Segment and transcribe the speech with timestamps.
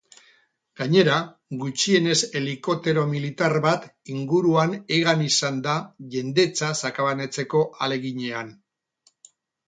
[0.79, 1.15] Gainera,
[1.63, 5.75] gutxienez helikoptero militar bat inguruan hegan izan da
[6.15, 8.51] jendetza sakabanatzeko ahaleginean.